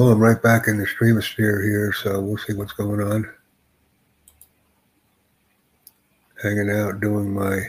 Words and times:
Well, 0.00 0.12
I'm 0.12 0.18
right 0.18 0.42
back 0.42 0.66
in 0.66 0.78
the 0.78 0.86
streamosphere 0.86 1.62
here, 1.62 1.92
so 1.92 2.22
we'll 2.22 2.38
see 2.38 2.54
what's 2.54 2.72
going 2.72 3.02
on. 3.02 3.30
Hanging 6.42 6.70
out, 6.70 7.00
doing 7.00 7.34
my 7.34 7.60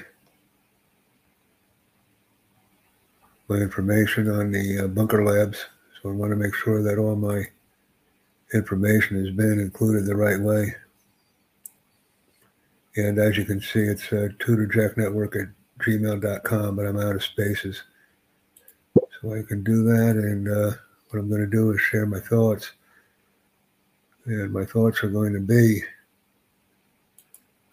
my 3.50 3.58
information 3.58 4.30
on 4.30 4.50
the 4.50 4.86
uh, 4.86 4.88
bunker 4.88 5.26
labs. 5.26 5.66
So 6.02 6.08
I 6.08 6.14
want 6.14 6.32
to 6.32 6.38
make 6.38 6.56
sure 6.56 6.82
that 6.82 6.98
all 6.98 7.18
my 7.18 7.44
information 8.54 9.26
has 9.26 9.36
been 9.36 9.60
included 9.60 10.06
the 10.06 10.16
right 10.16 10.40
way. 10.40 10.74
And 12.96 13.20
as 13.20 13.36
you 13.36 13.44
can 13.44 13.60
see, 13.60 13.82
it's 13.82 14.08
uh, 14.14 14.30
tutorjacknetwork 14.40 15.36
at 15.36 15.50
gmail.com, 15.86 16.78
but 16.78 16.86
I'm 16.86 16.98
out 16.98 17.18
of 17.18 17.26
spaces. 17.26 17.84
So 18.96 19.34
I 19.34 19.42
can 19.46 19.66
do 19.66 19.84
that. 19.84 20.16
And 20.16 20.48
uh, 20.48 20.78
what 21.12 21.20
I'm 21.20 21.30
going 21.30 21.42
to 21.42 21.48
do 21.48 21.72
is 21.72 21.82
share 21.82 22.06
my 22.06 22.20
thoughts. 22.20 22.72
And 24.26 24.54
my 24.54 24.64
thoughts 24.64 25.04
are 25.04 25.10
going 25.10 25.34
to 25.34 25.42
be 25.42 25.82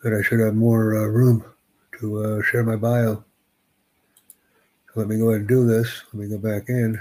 that 0.03 0.13
I 0.13 0.23
should 0.23 0.41
have 0.41 0.55
more 0.55 0.97
uh, 0.97 1.07
room 1.07 1.45
to 2.01 2.25
uh, 2.25 2.43
share 2.43 2.65
my 2.65 2.77
bio. 2.77 3.25
Let 4.97 5.07
me 5.07 5.19
go 5.19 5.29
ahead 5.29 5.41
and 5.41 5.49
do 5.49 5.65
this. 5.65 6.03
Let 6.13 6.23
me 6.23 6.29
go 6.29 6.39
back 6.39 6.69
in. 6.69 6.99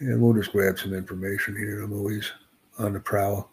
And 0.00 0.20
we'll 0.20 0.34
just 0.34 0.52
grab 0.52 0.78
some 0.78 0.92
information 0.92 1.56
here. 1.56 1.82
I'm 1.82 1.92
always 1.94 2.30
on 2.78 2.92
the 2.92 3.00
prowl 3.00 3.50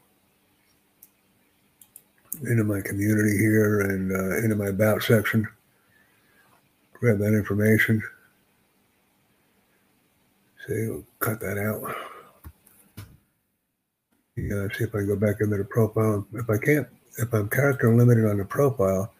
into 2.44 2.66
my 2.66 2.81
community 2.81 3.38
here 3.38 3.80
and 3.81 4.11
uh, 4.11 4.38
into 4.44 4.55
my 4.55 4.67
about 4.67 5.02
section. 5.03 5.48
Grab 6.94 7.20
that 7.20 7.33
information. 7.33 8.03
See, 10.67 10.88
we'll 10.88 11.05
cut 11.19 11.39
that 11.41 11.58
out. 11.58 11.95
Yeah, 14.35 14.67
see 14.75 14.83
if 14.83 14.95
I 14.95 14.99
can 14.99 15.08
go 15.08 15.16
back 15.16 15.38
into 15.39 15.58
the 15.58 15.63
profile. 15.63 16.27
If 16.33 16.49
I 16.49 16.58
can't, 16.58 16.88
if 17.17 17.33
I'm 17.33 17.49
character 17.49 17.95
limited 17.95 18.25
on 18.25 18.38
the 18.38 18.45
profile, 18.45 19.13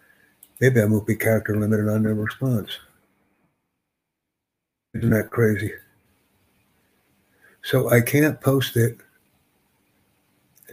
maybe 0.60 0.82
I 0.82 0.86
won't 0.86 1.08
be 1.08 1.16
character 1.16 1.58
limited 1.58 1.88
on 1.88 2.04
the 2.04 2.14
response. 2.14 2.78
Isn't 4.94 5.12
that 5.12 5.30
crazy? 5.30 5.72
So 7.64 7.90
I 7.90 8.02
can't 8.02 8.40
post 8.42 8.78
it 8.78 8.98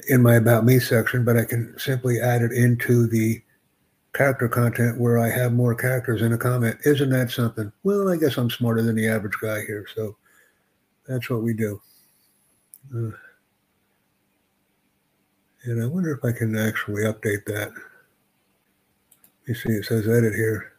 in 0.08 0.22
my 0.22 0.34
About 0.34 0.64
Me 0.64 0.78
section, 0.78 1.24
but 1.24 1.36
I 1.36 1.44
can 1.44 1.78
simply 1.78 2.20
add 2.20 2.42
it 2.42 2.52
into 2.52 3.06
the 3.06 3.40
character 4.14 4.48
content 4.48 5.00
where 5.00 5.18
I 5.18 5.30
have 5.30 5.52
more 5.52 5.74
characters 5.74 6.22
in 6.22 6.32
a 6.32 6.38
comment. 6.38 6.76
Isn't 6.84 7.10
that 7.10 7.30
something? 7.30 7.72
Well, 7.82 8.10
I 8.10 8.16
guess 8.16 8.36
I'm 8.36 8.50
smarter 8.50 8.82
than 8.82 8.96
the 8.96 9.08
average 9.08 9.38
guy 9.40 9.60
here. 9.66 9.86
So 9.94 10.16
that's 11.06 11.28
what 11.30 11.42
we 11.42 11.52
do. 11.54 11.80
Uh, 12.94 13.10
and 15.64 15.82
I 15.82 15.86
wonder 15.86 16.12
if 16.12 16.24
I 16.24 16.36
can 16.36 16.56
actually 16.56 17.02
update 17.02 17.44
that. 17.46 17.72
You 19.46 19.54
see, 19.54 19.70
it 19.70 19.84
says 19.84 20.08
edit 20.08 20.34
here. 20.34 20.72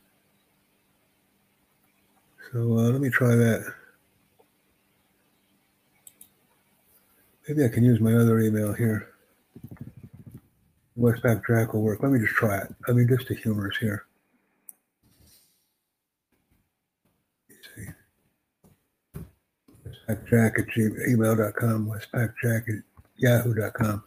So 2.51 2.59
uh, 2.77 2.89
let 2.89 3.01
me 3.01 3.09
try 3.09 3.35
that. 3.35 3.73
Maybe 7.47 7.65
I 7.65 7.67
can 7.67 7.83
use 7.83 7.99
my 7.99 8.13
other 8.13 8.39
email 8.39 8.73
here. 8.73 9.09
Westpac 10.97 11.41
Jack 11.47 11.73
will 11.73 11.81
work. 11.81 12.01
Let 12.01 12.11
me 12.11 12.19
just 12.19 12.35
try 12.35 12.59
it. 12.59 12.73
I 12.87 12.91
mean, 12.91 13.07
just 13.07 13.27
the 13.27 13.35
humorous 13.35 13.77
here. 13.77 14.05
see. 17.75 17.87
Westpacjack 20.07 20.59
at 20.59 20.67
gmail.com, 20.67 21.87
westpacjack 21.87 22.69
at 22.69 22.83
yahoo.com. 23.17 24.03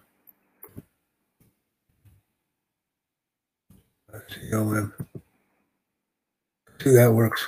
C-O-M. 4.28 4.92
See, 6.82 6.90
that 6.94 7.12
works. 7.12 7.46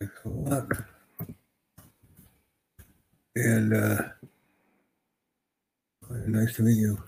Thanks 0.00 0.14
a 0.24 0.28
lot. 0.28 0.66
And 3.36 3.74
uh, 3.74 4.02
nice 6.26 6.54
to 6.56 6.62
meet 6.62 6.76
you. 6.76 7.02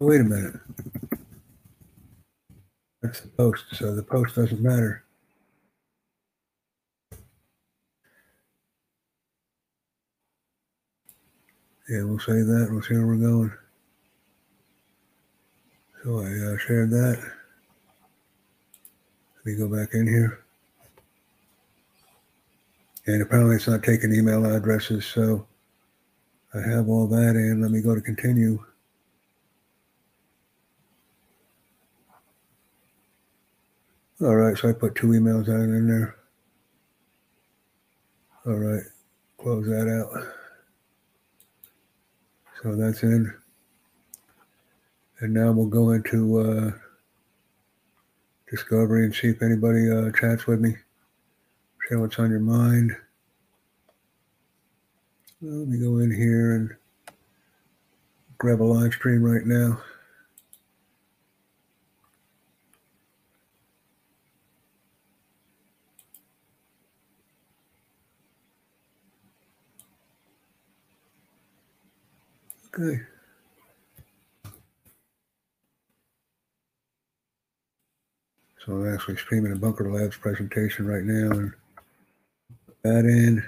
Wait 0.00 0.20
a 0.20 0.24
minute. 0.24 0.54
The 3.22 3.28
post, 3.28 3.64
so 3.72 3.94
the 3.94 4.02
post 4.02 4.34
doesn't 4.34 4.60
matter. 4.60 5.04
Yeah, 11.88 12.02
we'll 12.04 12.18
save 12.18 12.46
that. 12.46 12.68
We'll 12.70 12.82
see 12.82 12.94
where 12.94 13.06
we're 13.06 13.16
going. 13.16 13.52
So 16.02 16.20
I 16.20 16.54
uh, 16.54 16.58
shared 16.58 16.90
that. 16.90 17.18
Let 19.36 19.46
me 19.46 19.54
go 19.56 19.68
back 19.68 19.94
in 19.94 20.06
here. 20.06 20.44
And 23.06 23.22
apparently 23.22 23.56
it's 23.56 23.68
not 23.68 23.82
taking 23.82 24.14
email 24.14 24.46
addresses. 24.46 25.04
So 25.04 25.46
I 26.54 26.60
have 26.60 26.88
all 26.88 27.06
that 27.08 27.36
in. 27.36 27.60
Let 27.60 27.70
me 27.70 27.82
go 27.82 27.94
to 27.94 28.00
continue. 28.00 28.64
All 34.24 34.36
right, 34.36 34.56
so 34.56 34.70
I 34.70 34.72
put 34.72 34.94
two 34.94 35.08
emails 35.08 35.50
out 35.50 35.60
in 35.60 35.86
there. 35.86 36.16
All 38.46 38.54
right, 38.54 38.82
close 39.38 39.66
that 39.66 39.86
out. 39.86 40.32
So 42.62 42.74
that's 42.74 43.02
in. 43.02 43.30
And 45.20 45.34
now 45.34 45.52
we'll 45.52 45.66
go 45.66 45.90
into 45.90 46.38
uh, 46.40 46.70
discovery 48.50 49.04
and 49.04 49.14
see 49.14 49.28
if 49.28 49.42
anybody 49.42 49.90
uh, 49.90 50.10
chats 50.18 50.46
with 50.46 50.58
me. 50.58 50.74
Share 51.86 52.00
what's 52.00 52.18
on 52.18 52.30
your 52.30 52.40
mind. 52.40 52.96
Let 55.42 55.68
me 55.68 55.76
go 55.76 55.98
in 55.98 56.10
here 56.10 56.52
and 56.52 56.70
grab 58.38 58.62
a 58.62 58.64
live 58.64 58.94
stream 58.94 59.22
right 59.22 59.44
now. 59.44 59.82
Okay. 72.76 73.00
So 78.64 78.72
I'm 78.72 78.92
actually 78.92 79.16
streaming 79.16 79.52
a 79.52 79.56
Bunker 79.56 79.92
Labs 79.92 80.16
presentation 80.16 80.86
right 80.86 81.04
now 81.04 81.30
and 81.38 81.52
put 82.66 82.76
that 82.82 83.04
in. 83.04 83.44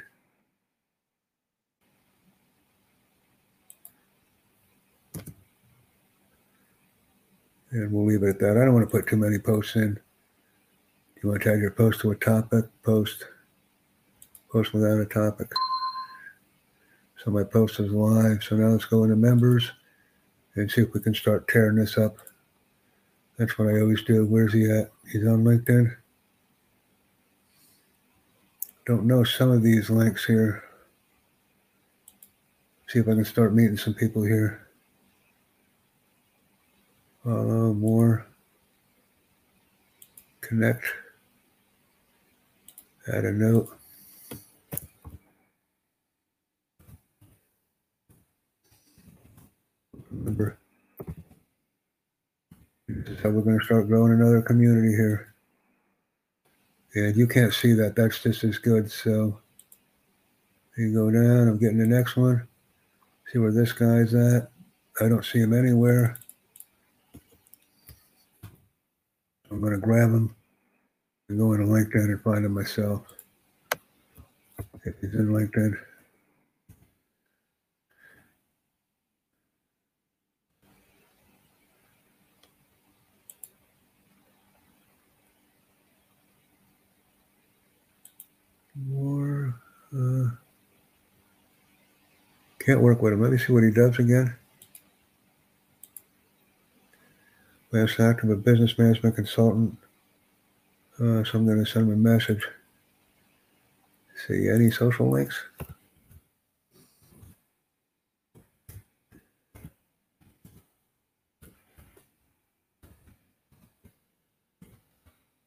And 7.72 7.90
we'll 7.90 8.06
leave 8.06 8.22
it 8.22 8.28
at 8.28 8.38
that. 8.38 8.56
I 8.56 8.64
don't 8.64 8.74
want 8.74 8.88
to 8.88 8.90
put 8.90 9.08
too 9.08 9.16
many 9.16 9.38
posts 9.38 9.74
in. 9.74 9.98
You 11.22 11.30
want 11.30 11.42
to 11.42 11.50
tag 11.50 11.60
your 11.60 11.72
post 11.72 12.00
to 12.02 12.12
a 12.12 12.16
topic, 12.16 12.66
post, 12.84 13.24
post 14.52 14.72
without 14.72 15.00
a 15.00 15.06
topic. 15.06 15.52
So 17.22 17.30
my 17.30 17.44
post 17.44 17.80
is 17.80 17.90
live. 17.90 18.42
So 18.44 18.56
now 18.56 18.68
let's 18.68 18.84
go 18.84 19.04
into 19.04 19.16
members 19.16 19.70
and 20.54 20.70
see 20.70 20.82
if 20.82 20.94
we 20.94 21.00
can 21.00 21.14
start 21.14 21.48
tearing 21.48 21.76
this 21.76 21.98
up. 21.98 22.16
That's 23.38 23.58
what 23.58 23.68
I 23.68 23.80
always 23.80 24.02
do. 24.02 24.24
Where's 24.24 24.52
he 24.52 24.70
at? 24.70 24.90
He's 25.10 25.26
on 25.26 25.44
LinkedIn. 25.44 25.94
Don't 28.86 29.04
know 29.04 29.24
some 29.24 29.50
of 29.50 29.62
these 29.62 29.90
links 29.90 30.24
here. 30.24 30.62
See 32.88 33.00
if 33.00 33.08
I 33.08 33.14
can 33.14 33.24
start 33.24 33.52
meeting 33.52 33.76
some 33.76 33.94
people 33.94 34.22
here. 34.22 34.68
Follow 37.24 37.74
more. 37.74 38.24
Connect. 40.40 40.84
Add 43.12 43.24
a 43.24 43.32
note. 43.32 43.76
Remember, 50.18 50.58
this 52.88 53.08
is 53.08 53.20
how 53.20 53.30
we're 53.30 53.42
going 53.42 53.58
to 53.58 53.64
start 53.64 53.88
growing 53.88 54.12
another 54.12 54.42
community 54.42 54.88
here. 54.88 55.34
And 56.94 57.14
you 57.16 57.26
can't 57.26 57.52
see 57.52 57.74
that. 57.74 57.94
That's 57.96 58.22
just 58.22 58.42
as 58.44 58.58
good. 58.58 58.90
So 58.90 59.38
you 60.76 60.92
go 60.94 61.10
down. 61.10 61.48
I'm 61.48 61.58
getting 61.58 61.78
the 61.78 61.86
next 61.86 62.16
one. 62.16 62.46
See 63.32 63.38
where 63.38 63.52
this 63.52 63.72
guy's 63.72 64.14
at. 64.14 64.50
I 65.00 65.08
don't 65.08 65.24
see 65.24 65.40
him 65.40 65.52
anywhere. 65.52 66.18
I'm 69.50 69.60
going 69.60 69.72
to 69.72 69.78
grab 69.78 70.10
him 70.10 70.34
and 71.28 71.38
go 71.38 71.52
into 71.52 71.66
LinkedIn 71.66 72.04
and 72.04 72.22
find 72.22 72.44
him 72.44 72.52
myself. 72.52 73.02
If 74.84 74.94
he's 75.00 75.14
in 75.14 75.28
LinkedIn. 75.28 75.76
More. 88.84 89.58
Uh, 89.96 90.28
can't 92.58 92.80
work 92.80 93.00
with 93.00 93.12
him. 93.12 93.22
Let 93.22 93.32
me 93.32 93.38
see 93.38 93.52
what 93.52 93.62
he 93.62 93.70
does 93.70 93.98
again. 93.98 94.34
Last 97.72 97.98
active, 98.00 98.30
a 98.30 98.36
business 98.36 98.76
management 98.78 99.16
consultant. 99.16 99.76
Uh, 100.98 101.24
so 101.24 101.38
I'm 101.38 101.46
going 101.46 101.64
to 101.64 101.70
send 101.70 101.88
him 101.88 101.94
a 101.94 101.96
message. 101.96 102.46
See 104.26 104.48
any 104.48 104.70
social 104.70 105.10
links? 105.10 105.36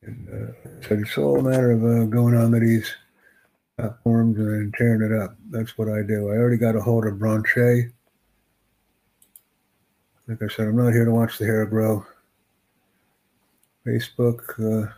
And, 0.03 0.29
uh, 0.29 0.87
so 0.87 0.95
it's 0.95 1.17
all 1.17 1.39
a 1.39 1.43
matter 1.43 1.71
of 1.71 1.83
uh, 1.83 2.05
going 2.05 2.35
on 2.35 2.51
to 2.51 2.59
these 2.59 2.95
platforms 3.79 4.37
and 4.37 4.73
tearing 4.73 5.01
it 5.01 5.17
up. 5.17 5.35
That's 5.49 5.77
what 5.77 5.87
I 5.87 6.01
do. 6.01 6.29
I 6.29 6.35
already 6.35 6.57
got 6.57 6.75
a 6.75 6.81
hold 6.81 7.05
of 7.05 7.17
Branche. 7.17 7.91
Like 10.27 10.43
I 10.43 10.47
said, 10.47 10.67
I'm 10.67 10.77
not 10.77 10.91
here 10.91 11.05
to 11.05 11.11
watch 11.11 11.37
the 11.37 11.45
hair 11.45 11.65
grow. 11.65 12.05
Facebook. 13.87 14.41
Uh, 14.59 14.91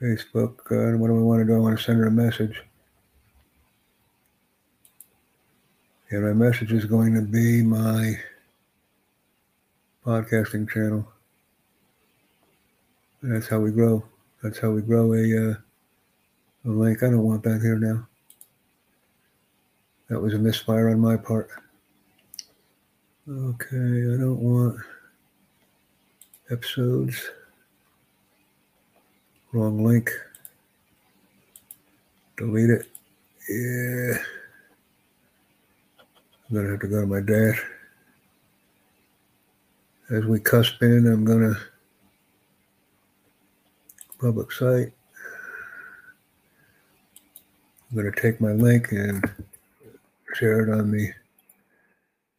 Facebook. 0.00 0.60
Uh, 0.70 0.96
what 0.96 1.08
do 1.08 1.14
we 1.14 1.22
want 1.22 1.40
to 1.40 1.44
do? 1.44 1.56
I 1.56 1.58
want 1.58 1.76
to 1.76 1.84
send 1.84 1.98
her 1.98 2.06
a 2.06 2.10
message. 2.10 2.62
And 6.10 6.22
my 6.22 6.32
message 6.32 6.72
is 6.72 6.84
going 6.84 7.14
to 7.14 7.22
be 7.22 7.62
my 7.62 8.14
podcasting 10.06 10.70
channel. 10.70 11.08
That's 13.22 13.46
how 13.46 13.60
we 13.60 13.70
grow. 13.70 14.02
That's 14.42 14.58
how 14.58 14.70
we 14.72 14.82
grow 14.82 15.12
a, 15.12 15.50
uh, 15.50 15.54
a 16.66 16.68
link. 16.68 17.04
I 17.04 17.06
don't 17.06 17.22
want 17.22 17.44
that 17.44 17.60
here 17.60 17.78
now. 17.78 18.06
That 20.08 20.20
was 20.20 20.34
a 20.34 20.38
misfire 20.38 20.90
on 20.90 20.98
my 20.98 21.16
part. 21.16 21.48
Okay, 23.30 23.76
I 23.76 24.18
don't 24.18 24.40
want 24.40 24.76
episodes. 26.50 27.30
Wrong 29.52 29.84
link. 29.84 30.10
Delete 32.36 32.70
it. 32.70 32.88
Yeah. 33.48 34.18
I'm 36.50 36.56
gonna 36.56 36.70
have 36.70 36.80
to 36.80 36.88
go 36.88 37.02
to 37.02 37.06
my 37.06 37.20
dash. 37.20 37.64
As 40.10 40.24
we 40.26 40.40
cusp 40.40 40.82
in, 40.82 41.06
I'm 41.06 41.24
gonna 41.24 41.54
public 44.22 44.52
site. 44.52 44.92
I'm 47.90 47.96
gonna 47.96 48.12
take 48.12 48.40
my 48.40 48.52
link 48.52 48.92
and 48.92 49.20
share 50.34 50.60
it 50.60 50.72
on 50.72 50.92
the 50.92 51.12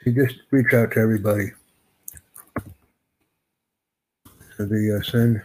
you 0.06 0.14
just 0.14 0.40
reach 0.52 0.74
out 0.74 0.92
to 0.94 1.00
everybody. 1.00 1.52
So 4.56 4.66
the 4.66 4.98
uh, 4.98 5.04
send 5.04 5.42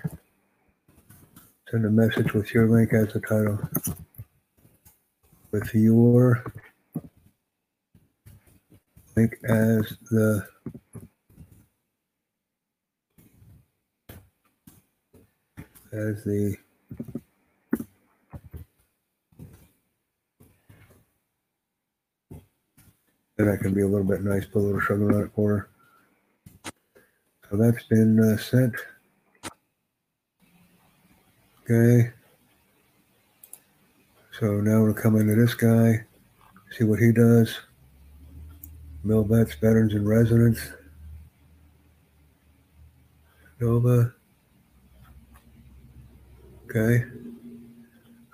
send 1.68 1.84
a 1.84 1.90
message 1.90 2.32
with 2.32 2.54
your 2.54 2.68
link 2.68 2.92
as 2.92 3.12
the 3.12 3.20
title. 3.20 3.58
With 5.50 5.74
your 5.74 6.44
link 9.16 9.32
as 9.48 9.96
the 10.12 10.46
as 15.92 16.24
the 16.24 16.56
then 23.36 23.48
I 23.48 23.56
can 23.56 23.72
be 23.72 23.82
a 23.82 23.86
little 23.86 24.04
bit 24.04 24.22
nice, 24.22 24.44
put 24.46 24.58
a 24.58 24.66
little 24.66 24.80
sugar 24.80 25.14
on 25.14 25.24
it 25.24 25.30
for 25.34 25.50
her. 25.50 25.68
So 27.48 27.56
that's 27.56 27.84
been 27.84 28.18
uh, 28.18 28.36
sent. 28.36 28.74
Okay. 31.62 32.12
So 34.32 34.60
now 34.60 34.82
we're 34.82 34.92
coming 34.92 35.26
to 35.28 35.34
this 35.34 35.54
guy, 35.54 36.04
see 36.76 36.84
what 36.84 36.98
he 36.98 37.12
does. 37.12 37.58
Mill 39.04 39.24
vets, 39.24 39.54
veterans 39.54 39.94
in 39.94 40.06
residence. 40.06 40.60
Nova. 43.60 44.14
Okay. 46.70 47.04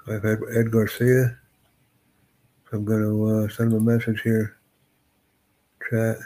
I've 0.09 0.25
had 0.25 0.41
Ed 0.57 0.73
Garcia. 0.73 1.39
So 2.69 2.79
I'm 2.79 2.85
going 2.85 3.03
to 3.03 3.45
uh, 3.45 3.49
send 3.49 3.73
him 3.73 3.79
a 3.79 3.93
message 3.93 4.23
here. 4.23 4.57
Chat. 5.89 6.17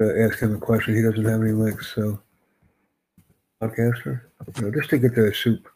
Uh, 0.00 0.24
ask 0.24 0.40
him 0.40 0.56
a 0.56 0.58
question. 0.58 0.96
He 0.96 1.02
doesn't 1.02 1.24
have 1.24 1.40
any 1.40 1.52
links, 1.52 1.94
so 1.94 2.20
podcaster. 3.62 4.22
Know, 4.60 4.70
just 4.72 4.90
to 4.90 4.98
get 4.98 5.14
the 5.14 5.32
soup, 5.32 5.68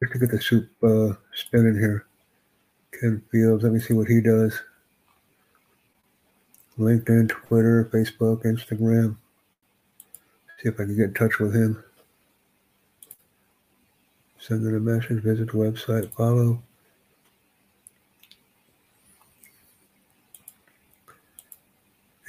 just 0.00 0.12
to 0.12 0.18
get 0.18 0.30
the 0.30 0.40
soup 0.40 0.70
uh, 0.82 1.14
spinning 1.34 1.78
here. 1.78 2.06
Ken 2.98 3.22
Fields. 3.30 3.62
Let 3.62 3.72
me 3.72 3.80
see 3.80 3.94
what 3.94 4.08
he 4.08 4.20
does. 4.20 4.60
LinkedIn, 6.78 7.28
Twitter, 7.28 7.88
Facebook, 7.92 8.44
Instagram. 8.44 9.16
See 10.62 10.68
if 10.68 10.74
I 10.74 10.84
can 10.84 10.96
get 10.96 11.06
in 11.06 11.14
touch 11.14 11.38
with 11.38 11.54
him. 11.54 11.82
Send 14.38 14.66
him 14.66 14.76
a 14.76 14.80
message, 14.80 15.22
visit 15.22 15.46
the 15.48 15.52
website, 15.54 16.12
follow. 16.12 16.62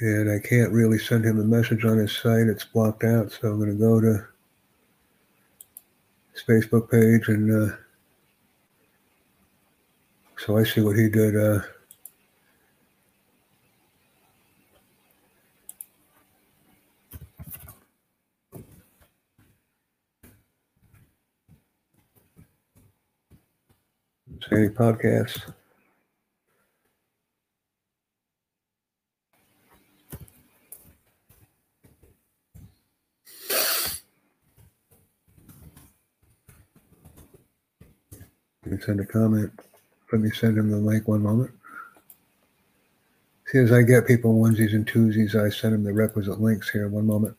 and 0.00 0.30
I 0.30 0.38
can't 0.38 0.72
really 0.72 0.98
send 0.98 1.24
him 1.24 1.40
a 1.40 1.44
message 1.44 1.84
on 1.84 1.98
his 1.98 2.14
site. 2.14 2.48
It's 2.48 2.64
blocked 2.64 3.04
out, 3.04 3.32
so 3.32 3.48
I'm 3.48 3.58
going 3.58 3.70
to 3.70 3.74
go 3.74 4.00
to 4.00 4.26
his 6.32 6.42
Facebook 6.42 6.90
page 6.90 7.28
and 7.28 7.70
uh, 7.70 7.76
so 10.36 10.58
I 10.58 10.64
see 10.64 10.82
what 10.82 10.96
he 10.96 11.08
did. 11.08 11.36
Uh, 11.36 11.60
any 24.52 24.68
podcasts. 24.68 25.40
You 38.64 38.70
can 38.70 38.80
send 38.80 39.00
a 39.00 39.04
comment. 39.04 39.52
Let 40.10 40.22
me 40.22 40.30
send 40.30 40.56
him 40.56 40.70
the 40.70 40.78
link 40.78 41.06
one 41.06 41.22
moment. 41.22 41.50
See, 43.46 43.58
as 43.58 43.72
I 43.72 43.82
get 43.82 44.06
people 44.06 44.34
onesies 44.34 44.74
and 44.74 44.86
twosies, 44.86 45.34
I 45.34 45.50
send 45.50 45.74
them 45.74 45.84
the 45.84 45.92
requisite 45.92 46.40
links 46.40 46.70
here. 46.70 46.88
One 46.88 47.06
moment. 47.06 47.36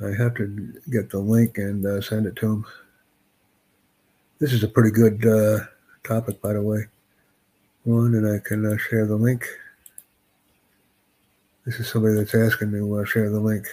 I 0.00 0.10
have 0.10 0.34
to 0.34 0.74
get 0.90 1.10
the 1.10 1.18
link 1.18 1.58
and 1.58 1.84
uh, 1.84 2.00
send 2.00 2.26
it 2.26 2.36
to 2.36 2.46
them. 2.46 2.66
This 4.38 4.52
is 4.52 4.62
a 4.62 4.68
pretty 4.68 4.90
good 4.90 5.24
uh, 5.24 5.64
topic, 6.04 6.42
by 6.42 6.52
the 6.52 6.60
way. 6.60 6.88
One, 7.84 8.14
and 8.14 8.28
I 8.28 8.38
can 8.46 8.66
uh, 8.66 8.76
share 8.76 9.06
the 9.06 9.16
link. 9.16 9.46
This 11.64 11.80
is 11.80 11.90
somebody 11.90 12.16
that's 12.16 12.34
asking 12.34 12.70
me 12.70 12.80
to 12.80 12.98
uh, 12.98 13.04
share 13.06 13.30
the 13.30 13.40
link. 13.40 13.64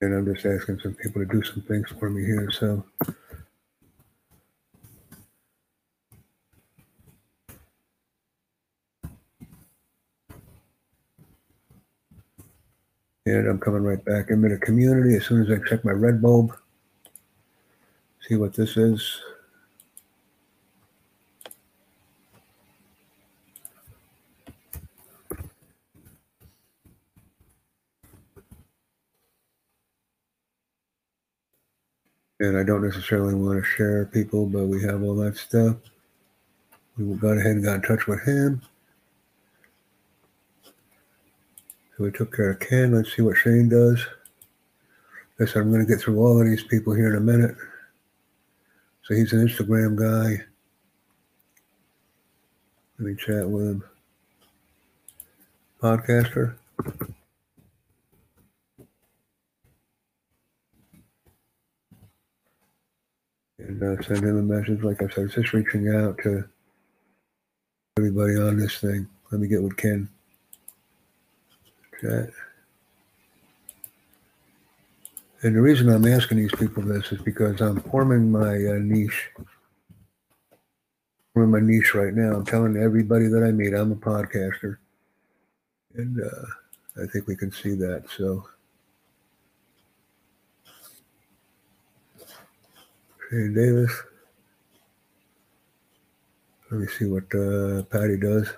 And 0.00 0.14
I'm 0.14 0.34
just 0.34 0.46
asking 0.46 0.80
some 0.80 0.94
people 0.94 1.20
to 1.20 1.26
do 1.26 1.42
some 1.42 1.62
things 1.62 1.90
for 2.00 2.08
me 2.08 2.24
here. 2.24 2.50
So 2.50 2.86
And 13.26 13.48
I'm 13.48 13.58
coming 13.58 13.82
right 13.82 14.02
back 14.04 14.30
into 14.30 14.48
the 14.48 14.56
community 14.56 15.16
as 15.16 15.26
soon 15.26 15.42
as 15.42 15.50
I 15.50 15.68
check 15.68 15.84
my 15.84 15.90
red 15.90 16.22
bulb. 16.22 16.56
See 18.20 18.36
what 18.36 18.54
this 18.54 18.76
is. 18.76 19.20
And 32.38 32.56
I 32.56 32.62
don't 32.62 32.84
necessarily 32.84 33.34
want 33.34 33.58
to 33.58 33.68
share 33.68 34.04
people, 34.04 34.46
but 34.46 34.66
we 34.66 34.82
have 34.82 35.02
all 35.02 35.16
that 35.16 35.36
stuff. 35.36 35.76
We 36.96 37.12
got 37.16 37.38
ahead 37.38 37.56
and 37.56 37.64
got 37.64 37.74
in 37.76 37.82
touch 37.82 38.06
with 38.06 38.22
him. 38.22 38.62
So 41.96 42.04
we 42.04 42.10
took 42.10 42.34
care 42.34 42.50
of 42.50 42.60
Ken. 42.60 42.92
Let's 42.92 43.14
see 43.16 43.22
what 43.22 43.38
Shane 43.38 43.70
does. 43.70 44.04
I 45.40 45.46
said 45.46 45.62
I'm 45.62 45.72
going 45.72 45.84
to 45.84 45.90
get 45.90 46.00
through 46.00 46.18
all 46.18 46.40
of 46.40 46.46
these 46.46 46.64
people 46.64 46.94
here 46.94 47.08
in 47.08 47.16
a 47.16 47.20
minute. 47.20 47.54
So 49.02 49.14
he's 49.14 49.32
an 49.32 49.46
Instagram 49.46 49.96
guy. 49.96 50.44
Let 52.98 53.06
me 53.06 53.14
chat 53.14 53.48
with 53.48 53.66
him. 53.66 53.84
Podcaster. 55.82 56.56
And 63.58 63.82
uh, 63.82 64.02
send 64.02 64.18
him 64.18 64.38
a 64.38 64.42
message. 64.42 64.82
Like 64.82 65.02
I 65.02 65.08
said, 65.08 65.30
just 65.30 65.52
reaching 65.52 65.94
out 65.94 66.18
to 66.22 66.44
everybody 67.98 68.36
on 68.36 68.58
this 68.58 68.78
thing. 68.78 69.06
Let 69.30 69.40
me 69.40 69.48
get 69.48 69.62
with 69.62 69.76
Ken. 69.76 70.08
Chat. 72.00 72.30
And 75.42 75.54
the 75.56 75.60
reason 75.60 75.88
I'm 75.88 76.06
asking 76.06 76.38
these 76.38 76.54
people 76.54 76.82
this 76.82 77.12
is 77.12 77.20
because 77.22 77.60
I'm 77.60 77.80
forming 77.80 78.32
my 78.32 78.54
uh, 78.56 78.78
niche. 78.80 79.30
Forming 81.34 81.52
my 81.52 81.60
niche 81.60 81.94
right 81.94 82.14
now. 82.14 82.34
I'm 82.34 82.46
telling 82.46 82.76
everybody 82.76 83.28
that 83.28 83.44
I 83.44 83.52
meet 83.52 83.74
I'm 83.74 83.92
a 83.92 83.96
podcaster, 83.96 84.78
and 85.94 86.20
uh, 86.22 87.02
I 87.02 87.06
think 87.06 87.26
we 87.28 87.36
can 87.36 87.52
see 87.52 87.74
that. 87.76 88.04
So, 88.16 88.46
Shane 93.30 93.54
Davis. 93.54 93.92
Let 96.70 96.80
me 96.80 96.86
see 96.88 97.06
what 97.06 97.24
uh, 97.34 97.84
Patty 97.84 98.16
does. 98.16 98.48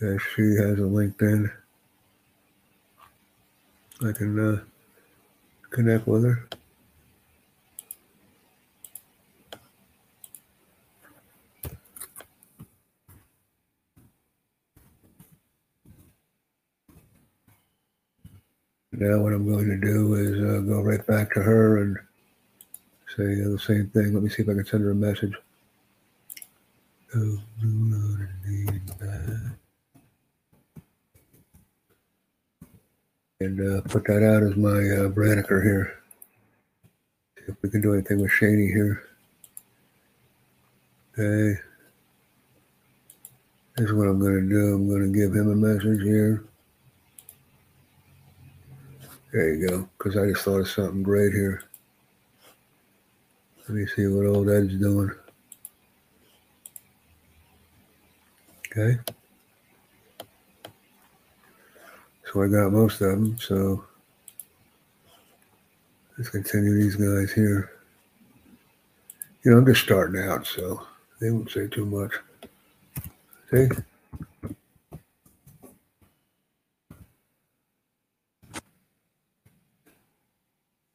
Yeah, 0.00 0.16
she 0.36 0.42
has 0.56 0.78
a 0.78 0.82
LinkedIn. 0.82 1.50
I 4.06 4.12
can 4.12 4.38
uh, 4.40 4.60
connect 5.70 6.06
with 6.08 6.24
her. 6.24 6.48
Now 18.92 19.22
what 19.22 19.32
I'm 19.34 19.48
going 19.48 19.68
to 19.68 19.76
do 19.78 20.14
is 20.14 20.38
uh, 20.40 20.60
go 20.62 20.82
right 20.82 21.06
back 21.06 21.32
to 21.34 21.42
her 21.42 21.82
and 21.82 21.98
say 23.16 23.42
uh, 23.44 23.50
the 23.50 23.58
same 23.58 23.88
thing. 23.90 24.14
Let 24.14 24.22
me 24.24 24.30
see 24.30 24.42
if 24.42 24.48
I 24.50 24.54
can 24.54 24.66
send 24.66 24.84
her 24.84 24.92
a 24.92 24.94
message. 24.96 25.34
Oh, 27.16 27.38
and 33.40 33.60
uh, 33.60 33.80
put 33.82 34.04
that 34.04 34.22
out 34.22 34.42
as 34.42 34.56
my 34.56 34.70
uh, 34.70 35.62
here. 35.62 36.00
See 37.38 37.44
if 37.48 37.56
we 37.62 37.70
can 37.70 37.80
do 37.80 37.92
anything 37.92 38.20
with 38.20 38.30
Shaney 38.30 38.68
here. 38.72 39.02
Okay. 41.18 41.60
This 43.76 43.86
is 43.86 43.92
what 43.92 44.06
I'm 44.06 44.20
going 44.20 44.34
to 44.34 44.48
do. 44.48 44.74
I'm 44.74 44.88
going 44.88 45.12
to 45.12 45.18
give 45.18 45.34
him 45.34 45.50
a 45.50 45.56
message 45.56 46.02
here. 46.02 46.44
There 49.32 49.54
you 49.54 49.68
go. 49.68 49.88
Because 49.98 50.16
I 50.16 50.26
just 50.26 50.44
thought 50.44 50.60
of 50.60 50.68
something 50.68 51.02
great 51.02 51.32
here. 51.32 51.64
Let 53.68 53.70
me 53.70 53.86
see 53.86 54.06
what 54.06 54.26
old 54.26 54.48
Ed's 54.48 54.76
doing. 54.76 55.10
Okay. 58.70 58.98
So 62.34 62.42
I 62.42 62.48
got 62.48 62.72
most 62.72 63.00
of 63.00 63.10
them. 63.12 63.38
So 63.38 63.84
let's 66.18 66.30
continue 66.30 66.74
these 66.74 66.96
guys 66.96 67.30
here. 67.32 67.70
You 69.44 69.52
know, 69.52 69.58
I'm 69.58 69.66
just 69.66 69.82
starting 69.82 70.20
out, 70.20 70.44
so 70.44 70.84
they 71.20 71.30
won't 71.30 71.52
say 71.52 71.68
too 71.68 71.86
much. 71.86 72.12
See? 73.52 73.68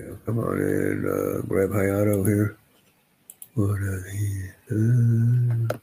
Yeah, 0.02 0.16
come 0.26 0.40
on 0.40 0.58
in, 0.58 1.06
uh, 1.06 1.48
grab 1.48 1.70
Hayato 1.70 2.28
here. 2.28 2.58
What 3.54 3.80
are 3.80 4.04
these? 4.12 4.52
Uh, 4.70 5.78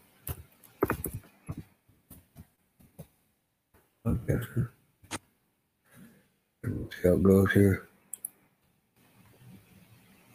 podcaster. 4.04 4.68
And 6.66 6.80
we'll 6.80 6.90
see 6.90 7.08
how 7.08 7.14
it 7.14 7.22
goes 7.22 7.52
here. 7.52 7.86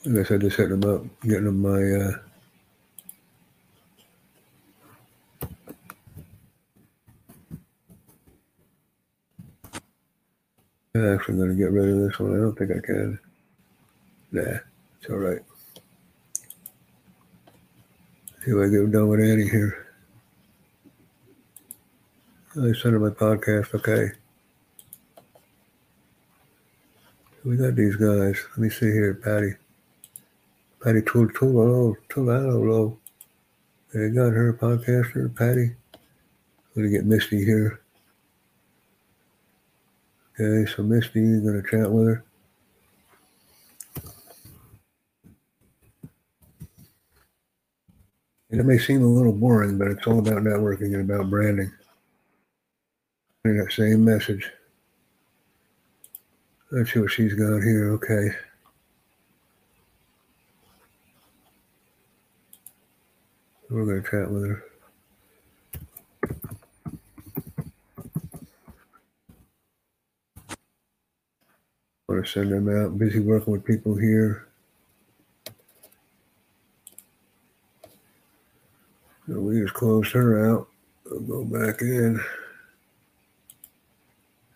I 0.06 0.10
guess 0.22 0.32
I 0.32 0.38
just 0.38 0.56
setting 0.56 0.80
them 0.80 0.96
up, 0.96 1.02
getting 1.24 1.46
them 1.46 1.62
my 1.62 1.70
uh, 1.70 2.18
I'm 10.94 11.16
actually 11.16 11.38
going 11.38 11.50
to 11.50 11.56
get 11.56 11.72
rid 11.72 11.90
of 11.90 11.98
this 12.02 12.20
one. 12.20 12.36
I 12.36 12.38
don't 12.38 12.56
think 12.56 12.70
I 12.72 12.86
can. 12.86 13.20
Nah, 14.32 14.42
it's 15.00 15.10
all 15.10 15.16
right. 15.16 15.40
See 18.44 18.52
if 18.52 18.58
I 18.58 18.70
get 18.70 18.92
done 18.92 19.08
with 19.08 19.22
Annie 19.22 19.48
here. 19.48 19.88
I 22.52 22.74
sent 22.74 22.94
her 22.94 23.00
my 23.00 23.10
podcast. 23.10 23.74
Okay. 23.74 24.12
We 27.44 27.58
got 27.58 27.76
these 27.76 27.96
guys. 27.96 28.38
Let 28.52 28.58
me 28.58 28.70
see 28.70 28.92
here, 28.92 29.16
Patty. 29.16 29.56
Patty 30.82 31.02
Tulalo, 31.02 31.96
Tulalo. 32.10 32.98
They 33.94 34.10
got 34.10 34.34
her 34.34 34.54
podcaster, 34.54 35.36
Patty. 35.36 35.76
Gonna 36.76 36.90
get 36.90 37.06
Misty 37.06 37.46
here. 37.46 37.82
Okay, 40.40 40.72
so 40.72 40.82
Misty, 40.82 41.40
gonna 41.40 41.62
chat 41.70 41.92
with 41.92 42.08
her. 42.08 42.24
And 48.50 48.60
it 48.60 48.66
may 48.66 48.80
seem 48.80 49.04
a 49.04 49.08
little 49.08 49.34
boring, 49.34 49.78
but 49.78 49.88
it's 49.88 50.08
all 50.08 50.20
about 50.20 50.44
networking 50.44 50.94
and 50.96 51.10
about 51.10 51.30
branding. 51.30 51.72
And 53.46 53.60
that 53.60 53.72
same 53.72 54.04
message. 54.04 54.50
Let's 56.72 56.92
see 56.92 57.00
what 57.00 57.12
she's 57.12 57.34
got 57.34 57.62
here. 57.62 57.92
Okay. 57.94 58.36
We're 63.72 63.86
going 63.86 64.04
to 64.04 64.10
chat 64.12 64.30
with 64.30 64.50
her. 64.50 64.64
Want 72.10 72.26
to 72.26 72.30
send 72.30 72.52
them 72.52 72.68
out. 72.68 73.00
Busy 73.00 73.20
working 73.20 73.54
with 73.54 73.64
people 73.64 73.96
here. 73.96 74.50
So 79.26 79.40
we 79.40 79.62
just 79.62 79.74
closed 79.74 80.12
her 80.12 80.52
out. 80.52 80.68
We'll 81.06 81.22
go 81.22 81.46
back 81.46 81.82
in 81.82 82.20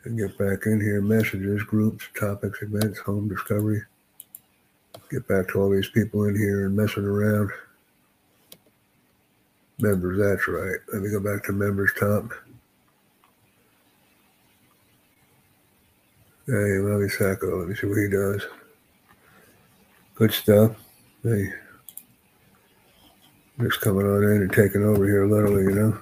and 0.03 0.19
get 0.19 0.37
back 0.37 0.65
in 0.65 0.81
here. 0.81 1.01
Messages, 1.01 1.63
groups, 1.63 2.03
topics, 2.19 2.61
events, 2.61 2.99
home 2.99 3.29
discovery. 3.29 3.81
Get 5.09 5.25
back 5.29 5.47
to 5.49 5.61
all 5.61 5.69
these 5.69 5.87
people 5.87 6.25
in 6.25 6.35
here 6.35 6.65
and 6.65 6.75
messing 6.75 7.05
around. 7.05 7.51
Members, 9.79 10.19
that's 10.19 10.47
right. 10.47 10.79
Let 10.93 11.01
me 11.01 11.09
go 11.09 11.19
back 11.19 11.43
to 11.45 11.51
members, 11.53 11.91
Tom. 11.99 12.31
Hey, 16.47 16.77
Mommy 16.79 17.09
Sacco, 17.09 17.59
let 17.59 17.67
me 17.67 17.75
see 17.75 17.87
what 17.87 17.97
he 17.97 18.09
does. 18.09 18.43
Good 20.15 20.31
stuff. 20.31 20.71
Hey, 21.23 21.51
just 23.61 23.81
coming 23.81 24.05
on 24.05 24.23
in 24.23 24.43
and 24.43 24.53
taking 24.53 24.83
over 24.83 25.05
here, 25.05 25.27
literally, 25.27 25.63
you 25.63 25.71
know. 25.71 25.99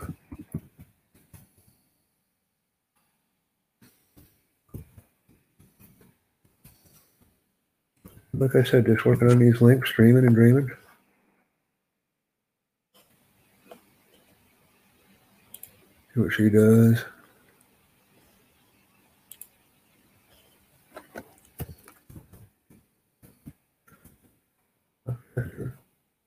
Like 8.36 8.56
I 8.56 8.64
said, 8.64 8.86
just 8.86 9.06
working 9.06 9.32
on 9.32 9.40
these 9.40 9.62
links, 9.62 9.90
streaming 9.90 10.26
and 10.28 10.36
dreaming. 10.36 10.70
See 16.14 16.20
what 16.22 16.34
she 16.34 16.50
does. 16.50 17.04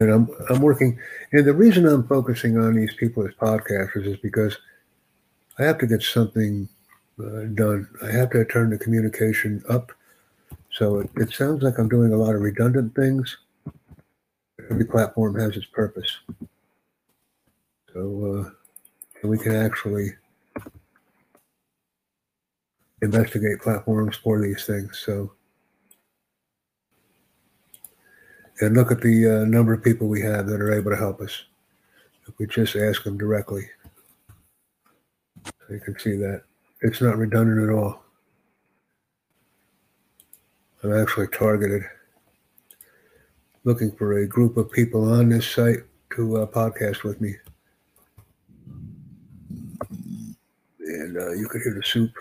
And 0.00 0.10
I'm 0.10 0.28
I'm 0.50 0.60
working, 0.60 0.98
and 1.32 1.46
the 1.46 1.54
reason 1.54 1.86
I'm 1.86 2.06
focusing 2.06 2.58
on 2.58 2.74
these 2.74 2.92
people 2.94 3.26
as 3.26 3.34
podcasters 3.34 4.06
is 4.06 4.18
because 4.18 4.58
I 5.58 5.64
have 5.64 5.78
to 5.78 5.86
get 5.86 6.02
something 6.02 6.68
uh, 7.18 7.44
done. 7.54 7.88
I 8.02 8.10
have 8.10 8.30
to 8.30 8.44
turn 8.44 8.70
the 8.70 8.78
communication 8.78 9.62
up. 9.70 9.92
So 10.70 10.98
it, 10.98 11.10
it 11.16 11.32
sounds 11.32 11.62
like 11.62 11.78
I'm 11.78 11.88
doing 11.88 12.12
a 12.12 12.16
lot 12.16 12.34
of 12.34 12.42
redundant 12.42 12.94
things. 12.94 13.38
Every 14.70 14.84
platform 14.84 15.38
has 15.40 15.56
its 15.56 15.66
purpose. 15.66 16.18
So 17.94 18.44
uh, 18.46 18.50
we 19.28 19.38
can 19.38 19.54
actually 19.54 20.12
investigate 23.02 23.60
platforms 23.60 24.16
for 24.16 24.40
these 24.40 24.64
things. 24.64 25.02
So 25.04 25.32
and 28.60 28.74
look 28.74 28.90
at 28.90 29.00
the 29.00 29.42
uh, 29.42 29.44
number 29.44 29.74
of 29.74 29.84
people 29.84 30.08
we 30.08 30.22
have 30.22 30.46
that 30.46 30.60
are 30.60 30.72
able 30.72 30.90
to 30.90 30.96
help 30.96 31.20
us. 31.20 31.44
If 32.26 32.38
we 32.38 32.46
just 32.46 32.74
ask 32.74 33.04
them 33.04 33.18
directly, 33.18 33.68
so 35.44 35.52
you 35.70 35.80
can 35.80 35.98
see 35.98 36.16
that 36.16 36.42
it's 36.80 37.00
not 37.00 37.18
redundant 37.18 37.68
at 37.68 37.74
all. 37.74 38.02
I'm 40.82 41.00
actually 41.00 41.28
targeted, 41.28 41.82
looking 43.64 43.92
for 43.92 44.18
a 44.18 44.26
group 44.26 44.56
of 44.56 44.70
people 44.70 45.12
on 45.12 45.28
this 45.28 45.48
site 45.48 45.80
to 46.14 46.38
uh, 46.38 46.46
podcast 46.46 47.02
with 47.02 47.20
me. 47.20 47.34
And 50.86 51.16
uh, 51.16 51.32
you 51.32 51.48
could 51.48 51.62
hear 51.62 51.74
the 51.74 51.82
soup. 51.82 52.12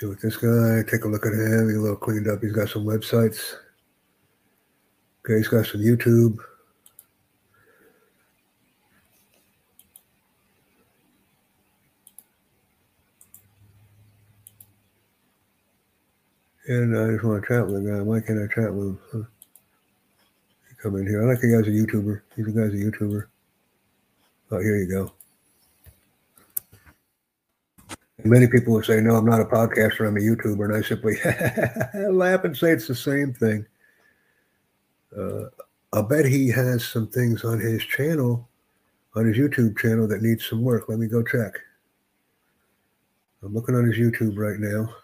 See 0.00 0.06
what 0.06 0.20
this 0.20 0.36
guy, 0.36 0.82
take 0.90 1.04
a 1.04 1.08
look 1.08 1.24
at 1.24 1.32
him. 1.32 1.68
He's 1.68 1.76
a 1.76 1.80
little 1.80 1.96
cleaned 1.96 2.26
up. 2.26 2.40
He's 2.42 2.50
got 2.52 2.68
some 2.68 2.84
websites. 2.84 3.54
Okay, 5.24 5.38
he's 5.38 5.46
got 5.46 5.66
some 5.66 5.80
YouTube. 5.80 6.38
And 16.66 16.98
I 16.98 17.12
just 17.12 17.24
want 17.24 17.42
to 17.42 17.48
chat 17.48 17.66
with 17.66 17.84
the 17.84 17.90
guy. 17.92 18.00
Why 18.00 18.20
can't 18.20 18.42
I 18.42 18.52
chat 18.52 18.74
with 18.74 18.88
him? 18.88 18.98
Huh? 19.12 19.33
Come 20.84 20.96
in 20.96 21.06
here. 21.06 21.22
I 21.22 21.32
like 21.32 21.40
the 21.40 21.50
guy's 21.50 21.66
a 21.66 21.70
YouTuber. 21.70 22.20
He's 22.36 22.46
a 22.46 22.50
guy's 22.50 22.74
a 22.74 22.84
YouTuber. 22.84 23.24
Oh, 24.50 24.60
here 24.60 24.76
you 24.76 24.86
go. 24.86 25.12
Many 28.22 28.46
people 28.48 28.74
would 28.74 28.84
say, 28.84 29.00
no, 29.00 29.16
I'm 29.16 29.24
not 29.24 29.40
a 29.40 29.46
podcaster, 29.46 30.06
I'm 30.06 30.18
a 30.18 30.20
YouTuber. 30.20 30.66
And 30.66 30.76
I 30.76 30.82
simply 30.82 31.14
laugh 32.12 32.44
and 32.44 32.54
say 32.54 32.72
it's 32.72 32.86
the 32.86 32.94
same 32.94 33.32
thing. 33.32 33.64
Uh, 35.18 35.44
I'll 35.94 36.02
bet 36.02 36.26
he 36.26 36.50
has 36.50 36.84
some 36.84 37.06
things 37.06 37.44
on 37.44 37.58
his 37.60 37.82
channel, 37.82 38.46
on 39.16 39.24
his 39.24 39.38
YouTube 39.38 39.78
channel 39.78 40.06
that 40.08 40.20
needs 40.20 40.44
some 40.44 40.60
work. 40.60 40.90
Let 40.90 40.98
me 40.98 41.06
go 41.06 41.22
check. 41.22 41.54
I'm 43.42 43.54
looking 43.54 43.74
on 43.74 43.86
his 43.86 43.96
YouTube 43.96 44.36
right 44.36 44.60
now. 44.60 44.94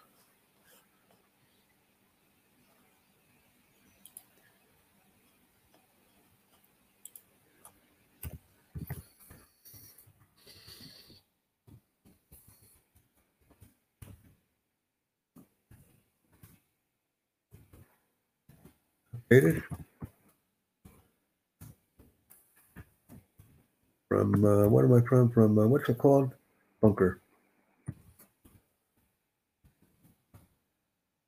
From 24.09 24.43
uh, 24.43 24.67
what 24.67 24.83
am 24.83 24.93
I 24.93 24.99
from? 25.07 25.31
From 25.31 25.57
uh, 25.57 25.67
what's 25.67 25.87
it 25.87 25.97
called? 25.97 26.33
Bunker. 26.81 27.21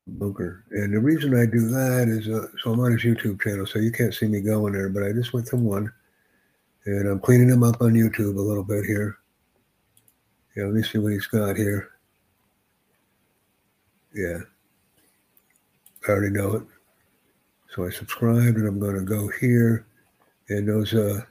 Bunker. 0.06 0.66
And 0.72 0.94
the 0.94 1.00
reason 1.00 1.34
I 1.34 1.46
do 1.46 1.70
that 1.70 2.10
is 2.10 2.28
uh, 2.28 2.48
so 2.62 2.74
I'm 2.74 2.82
on 2.82 2.92
his 2.92 3.04
YouTube 3.04 3.42
channel, 3.42 3.66
so 3.66 3.80
you 3.80 3.92
can't 3.92 4.14
see 4.14 4.28
me 4.28 4.42
going 4.42 4.74
there, 4.74 4.90
but 4.90 5.04
I 5.04 5.14
just 5.14 5.32
went 5.32 5.48
to 5.48 5.56
one 5.56 5.90
and 6.86 7.08
I'm 7.08 7.20
cleaning 7.22 7.50
him 7.50 7.64
up 7.64 7.82
on 7.82 7.94
YouTube 7.94 8.38
a 8.38 8.42
little 8.42 8.66
bit 8.66 8.84
here. 8.84 9.18
Yeah, 10.58 10.66
let 10.66 10.74
me 10.74 10.84
see 10.84 10.98
what 10.98 11.14
he's 11.14 11.28
got 11.28 11.56
here. 11.56 11.92
Yeah. 14.14 14.40
I 16.06 16.12
already 16.12 16.32
know 16.32 16.56
it. 16.56 16.64
So 17.74 17.88
I 17.88 17.90
subscribed 17.90 18.58
and 18.58 18.68
I'm 18.68 18.80
going 18.80 18.94
to 18.94 19.02
go 19.02 19.32
here 19.42 19.88
and 20.50 20.70
those 20.70 20.94
uh, 20.94 21.22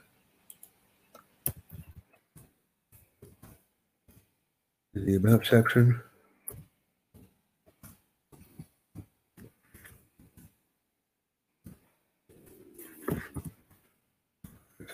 the 4.93 5.15
about 5.15 5.45
section. 5.45 6.01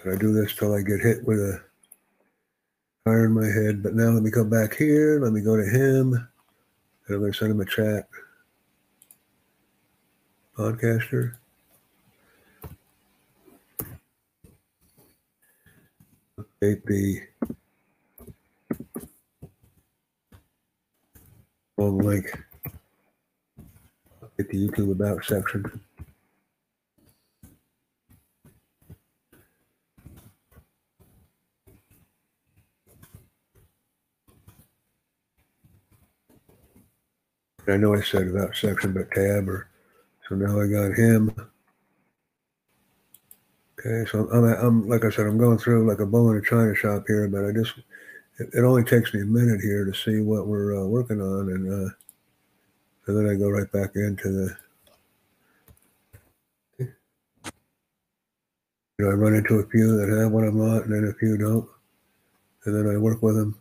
So 0.03 0.11
I 0.13 0.17
do 0.17 0.31
this 0.31 0.53
till 0.53 0.75
I 0.75 0.83
get 0.83 0.99
hit 0.99 1.25
with 1.25 1.39
a 1.39 1.59
fire 3.05 3.25
in 3.25 3.31
my 3.31 3.47
head. 3.47 3.81
But 3.81 3.95
now 3.95 4.09
let 4.09 4.21
me 4.21 4.29
come 4.29 4.51
back 4.51 4.75
here. 4.75 5.19
Let 5.19 5.33
me 5.33 5.41
go 5.41 5.57
to 5.57 5.63
him. 5.63 6.13
And 6.13 7.15
I'm 7.15 7.21
going 7.21 7.31
to 7.31 7.37
send 7.37 7.51
him 7.51 7.61
a 7.61 7.65
chat. 7.65 8.07
Podcaster. 10.59 11.35
update 16.37 16.83
the 16.83 17.21
wrong 21.77 21.99
link. 21.99 22.25
Update 24.21 24.49
the 24.49 24.67
YouTube 24.67 24.91
about 24.91 25.23
section. 25.23 25.79
I 37.65 37.77
know 37.77 37.95
I 37.95 38.01
said 38.01 38.27
about 38.27 38.57
section, 38.57 38.91
but 38.91 39.09
tab 39.11 39.47
or 39.47 39.68
so 40.29 40.35
now 40.35 40.61
I 40.61 40.67
got 40.67 40.95
him. 40.95 41.35
Okay, 43.79 44.07
so 44.11 44.29
I'm, 44.29 44.43
I'm 44.43 44.87
like 44.87 45.03
I 45.03 45.09
said, 45.09 45.25
I'm 45.25 45.39
going 45.39 45.57
through 45.57 45.89
like 45.89 45.99
a 45.99 46.05
bull 46.05 46.29
in 46.29 46.37
a 46.37 46.41
china 46.41 46.75
shop 46.75 47.05
here, 47.07 47.27
but 47.27 47.45
I 47.45 47.51
just 47.51 47.73
it, 48.37 48.49
it 48.53 48.63
only 48.63 48.83
takes 48.83 49.11
me 49.13 49.21
a 49.21 49.25
minute 49.25 49.59
here 49.61 49.85
to 49.85 49.93
see 49.93 50.21
what 50.21 50.45
we're 50.45 50.79
uh, 50.79 50.85
working 50.85 51.19
on, 51.19 51.49
and 51.49 51.87
uh, 51.87 51.89
then 53.07 53.27
I 53.27 53.33
go 53.35 53.49
right 53.49 53.71
back 53.71 53.95
into 53.95 54.31
the. 54.31 54.55
You 58.99 59.05
know, 59.05 59.11
I 59.11 59.13
run 59.13 59.33
into 59.33 59.55
a 59.55 59.67
few 59.69 59.97
that 59.97 60.15
have 60.19 60.31
what 60.31 60.43
I 60.43 60.49
want, 60.49 60.85
and 60.85 60.93
then 60.93 61.09
a 61.09 61.17
few 61.17 61.37
don't, 61.37 61.67
and 62.65 62.75
then 62.75 62.93
I 62.93 62.97
work 62.99 63.23
with 63.23 63.35
them. 63.35 63.57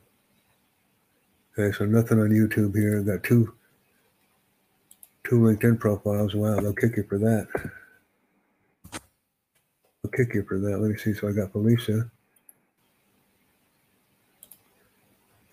Okay, 1.56 1.74
so 1.74 1.86
nothing 1.86 2.18
on 2.18 2.30
YouTube 2.30 2.76
here. 2.76 2.98
I've 2.98 3.06
got 3.06 3.22
two 3.22 3.54
two 5.28 5.36
LinkedIn 5.36 5.78
profiles. 5.78 6.34
Wow, 6.34 6.60
they'll 6.60 6.72
kick 6.72 6.96
you 6.96 7.04
for 7.08 7.18
that. 7.18 7.48
They'll 10.02 10.12
kick 10.12 10.34
you 10.34 10.44
for 10.48 10.58
that. 10.58 10.78
Let 10.78 10.90
me 10.90 10.96
see. 10.96 11.12
So 11.12 11.28
I 11.28 11.32
got 11.32 11.52
Felicia. 11.52 12.10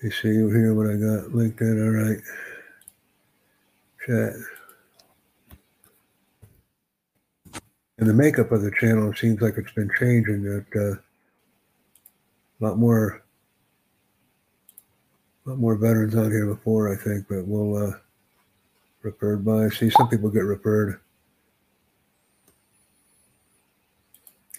You 0.01 0.11
see 0.11 0.29
here 0.29 0.73
what 0.73 0.87
I 0.87 0.93
got 0.93 1.31
LinkedIn. 1.31 1.83
All 1.83 1.91
right. 1.91 2.21
Chat. 4.05 4.33
And 7.97 8.09
the 8.09 8.13
makeup 8.13 8.51
of 8.51 8.61
the 8.61 8.71
channel 8.79 9.13
seems 9.13 9.41
like 9.41 9.55
it's 9.57 9.71
been 9.71 9.89
changing. 9.99 10.43
That 10.43 10.65
uh, 10.75 10.99
a 12.59 12.59
lot 12.59 12.77
more, 12.77 13.23
a 15.45 15.49
lot 15.49 15.59
more 15.59 15.75
veterans 15.75 16.15
on 16.15 16.29
here 16.29 16.45
before, 16.45 16.93
I 16.93 16.97
think. 16.97 17.25
But 17.27 17.47
we'll 17.47 17.87
uh, 17.87 17.93
referred 19.05 19.45
by. 19.45 19.69
See, 19.69 19.89
some 19.89 20.09
people 20.09 20.29
get 20.29 20.39
referred. 20.41 20.99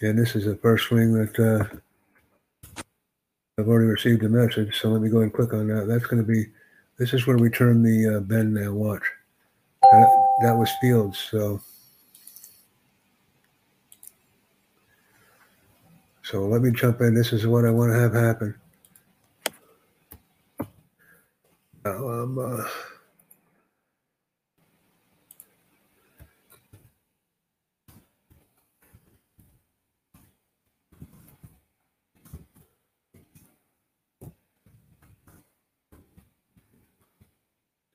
And 0.01 0.19
this 0.19 0.37
is 0.37 0.45
the 0.45 0.57
first 0.57 0.87
swing 0.87 1.13
that 1.15 1.39
uh, 1.39 2.83
I've 3.59 3.69
already 3.69 3.87
received 3.87 4.23
a 4.23 4.29
message. 4.29 4.79
So 4.81 4.89
let 4.91 5.03
me 5.03 5.09
go 5.09 5.21
and 5.21 5.33
click 5.33 5.53
on 5.53 5.69
that. 5.69 5.87
That's 5.89 6.07
going 6.07 6.25
to 6.25 6.29
be 6.29 6.47
This 6.99 7.13
is 7.13 7.27
where 7.27 7.39
we 7.39 7.51
turn 7.51 7.83
the 7.83 8.17
uh, 8.17 8.21
bend 8.21 8.55
now. 8.55 8.73
Watch. 8.73 9.03
That, 9.83 10.37
that 10.43 10.57
was 10.57 10.71
Fields. 10.81 11.19
So. 11.31 11.61
So 16.23 16.45
let 16.47 16.61
me 16.61 16.73
jump 16.73 17.01
in. 17.03 17.15
This 17.15 17.33
is 17.33 17.47
what 17.47 17.65
I 17.65 17.71
want 17.71 17.93
to 17.93 17.99
have 17.99 18.13
happen. 18.13 18.55
Now, 21.85 22.09
um, 22.09 22.39
uh, 22.39 22.65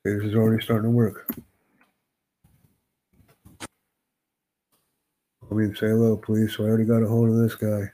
this 0.04 0.24
is 0.24 0.34
already 0.34 0.62
starting 0.62 0.90
to 0.90 0.90
work. 0.90 1.32
I 5.50 5.54
mean, 5.54 5.74
say 5.74 5.88
hello, 5.88 6.16
please. 6.16 6.56
So 6.56 6.64
I 6.64 6.68
already 6.68 6.84
got 6.84 7.02
a 7.02 7.08
hold 7.08 7.28
of 7.28 7.36
this 7.36 7.54
guy. 7.54 7.90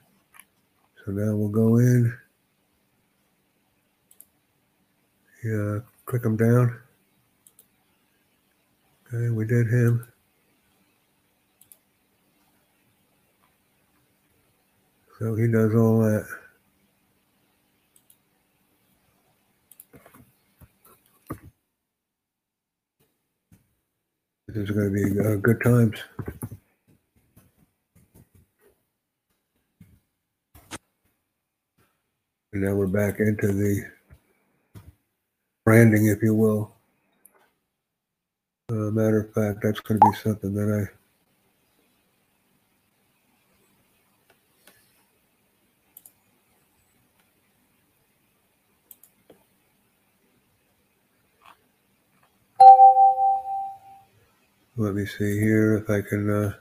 So 1.05 1.13
now 1.13 1.35
we'll 1.35 1.49
go 1.49 1.77
in. 1.79 2.17
Yeah, 5.45 5.79
click 6.07 6.25
him 6.25 6.37
down. 6.37 6.79
Okay, 9.13 9.31
we 9.31 9.45
did 9.45 9.67
him. 9.69 10.07
So 15.19 15.35
he 15.35 15.49
does 15.49 15.75
all 15.75 15.99
that. 16.01 16.27
This 24.49 24.71
is 24.71 24.71
going 24.71 24.91
to 24.91 25.13
be 25.15 25.21
uh, 25.21 25.35
good 25.37 25.61
times. 25.63 25.99
And 32.55 32.63
now 32.63 32.75
we're 32.75 32.87
back 32.87 33.21
into 33.21 33.49
the 33.49 33.85
branding, 35.67 36.07
if 36.07 36.23
you 36.23 36.35
will. 36.35 36.73
Uh, 38.71 38.91
matter 38.91 39.21
of 39.21 39.35
fact, 39.35 39.59
that's 39.63 39.81
going 39.81 40.01
to 40.01 40.11
be 40.11 40.17
something 40.17 40.55
that 40.55 40.89
I 40.89 40.98
let 54.79 54.95
me 54.95 55.05
see 55.05 55.41
here 55.41 55.77
if 55.77 55.91
I 55.91 56.01
can 56.03 56.31
uh, 56.31 56.53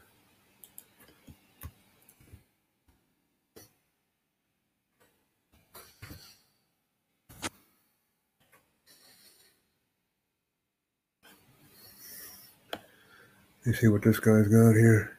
You 13.68 13.74
see 13.74 13.90
what 13.90 14.02
this 14.02 14.18
guy's 14.22 14.48
got 14.48 14.76
here? 14.76 15.17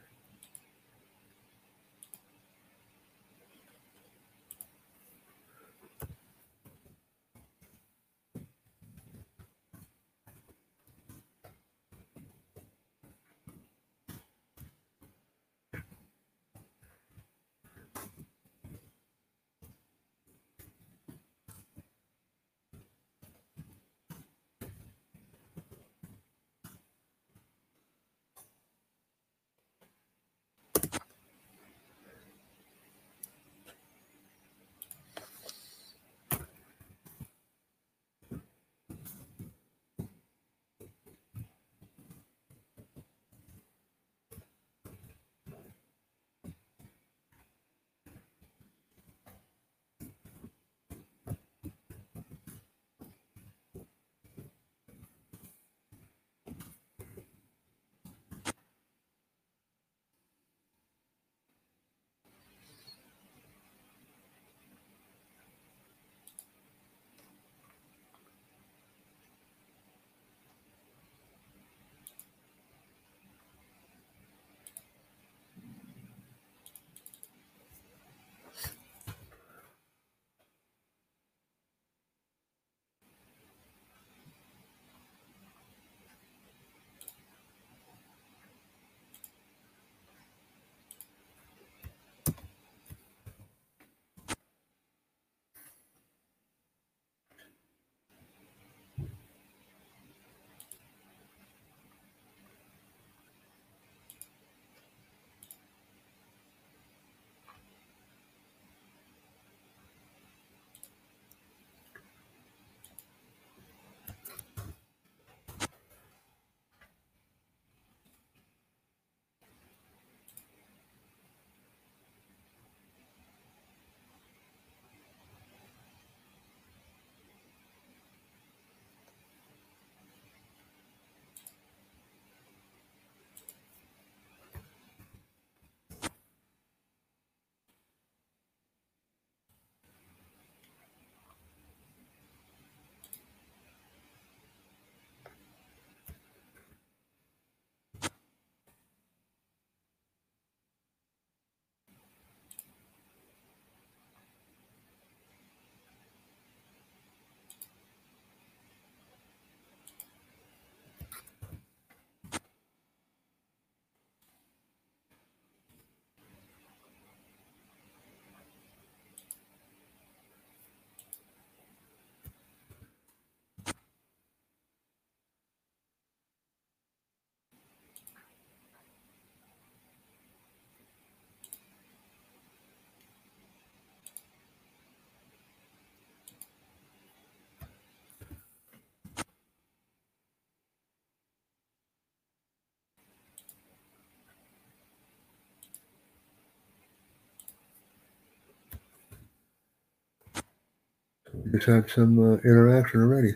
Just 201.59 201.67
had 201.67 201.89
some 201.89 202.17
uh, 202.17 202.37
interaction 202.45 203.01
already. 203.01 203.33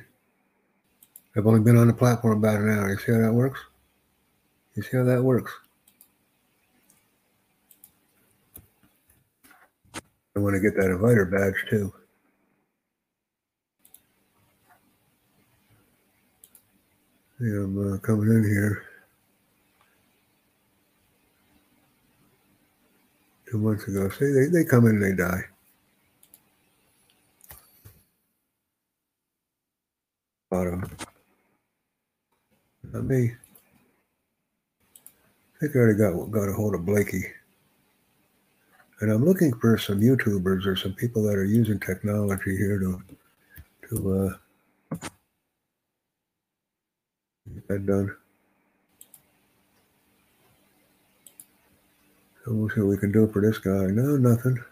I've 1.36 1.46
only 1.46 1.60
been 1.60 1.76
on 1.76 1.88
the 1.88 1.94
platform 1.94 2.38
about 2.38 2.62
an 2.62 2.70
hour. 2.70 2.90
You 2.90 2.98
see 2.98 3.12
how 3.12 3.20
that 3.20 3.34
works? 3.34 3.60
You 4.76 4.84
see 4.84 4.96
how 4.96 5.04
that 5.04 5.22
works? 5.22 5.52
I 10.38 10.40
want 10.40 10.56
to 10.56 10.62
get 10.62 10.78
that 10.78 10.90
inviter 10.90 11.26
badge 11.26 11.70
too. 11.70 11.94
I'm 17.42 17.96
uh, 17.96 17.98
coming 17.98 18.30
in 18.30 18.44
here. 18.46 18.86
Two 23.52 23.58
months 23.58 23.86
ago. 23.90 24.08
See, 24.12 24.32
they, 24.32 24.46
they 24.46 24.64
come 24.64 24.86
in 24.88 24.96
and 24.96 25.04
they 25.04 25.14
die. 25.14 25.42
Not 32.92 33.06
me. 33.06 33.32
I 35.56 35.60
think 35.60 35.76
I 35.76 35.80
already 35.80 35.98
got 35.98 36.32
got 36.32 36.50
a 36.50 36.54
hold 36.54 36.76
of 36.76 36.86
Blakey. 36.86 37.24
And 39.02 39.12
I'm 39.12 39.26
looking 39.26 39.52
for 39.56 39.80
some 39.80 40.00
YouTubers 40.00 40.68
or 40.68 40.76
some 40.76 40.94
people 40.94 41.24
that 41.24 41.36
are 41.36 41.46
using 41.46 41.80
technology 41.80 42.56
here 42.56 42.78
to 42.80 43.02
to 43.90 44.14
uh, 44.14 44.98
get 47.54 47.68
that 47.68 47.86
done. 47.88 48.16
So 52.46 52.54
we'll 52.54 52.70
see 52.70 52.82
what 52.82 52.90
we 52.90 52.98
can 52.98 53.12
do 53.12 53.28
for 53.28 53.42
this 53.42 53.58
guy. 53.58 53.88
No, 53.88 54.18
nothing. 54.18 54.64